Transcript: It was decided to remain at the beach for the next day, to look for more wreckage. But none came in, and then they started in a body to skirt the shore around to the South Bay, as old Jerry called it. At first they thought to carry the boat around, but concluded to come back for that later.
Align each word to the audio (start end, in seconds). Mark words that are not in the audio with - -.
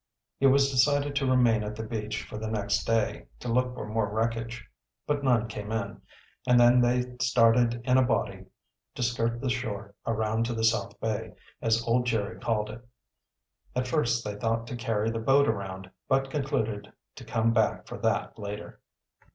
It 0.39 0.47
was 0.47 0.71
decided 0.71 1.15
to 1.17 1.27
remain 1.29 1.63
at 1.63 1.75
the 1.75 1.83
beach 1.83 2.23
for 2.23 2.39
the 2.39 2.49
next 2.49 2.85
day, 2.85 3.27
to 3.39 3.47
look 3.47 3.75
for 3.75 3.85
more 3.87 4.09
wreckage. 4.11 4.67
But 5.05 5.23
none 5.23 5.47
came 5.47 5.71
in, 5.71 6.01
and 6.47 6.59
then 6.59 6.81
they 6.81 7.17
started 7.21 7.79
in 7.83 7.99
a 7.99 8.01
body 8.03 8.45
to 8.95 9.03
skirt 9.03 9.39
the 9.39 9.49
shore 9.51 9.93
around 10.07 10.47
to 10.47 10.55
the 10.55 10.63
South 10.63 10.99
Bay, 10.99 11.35
as 11.61 11.85
old 11.85 12.07
Jerry 12.07 12.39
called 12.39 12.71
it. 12.71 12.83
At 13.75 13.87
first 13.87 14.25
they 14.25 14.33
thought 14.33 14.65
to 14.65 14.75
carry 14.75 15.11
the 15.11 15.19
boat 15.19 15.47
around, 15.47 15.91
but 16.07 16.31
concluded 16.31 16.91
to 17.17 17.23
come 17.23 17.53
back 17.53 17.85
for 17.85 17.99
that 17.99 18.39
later. 18.39 18.79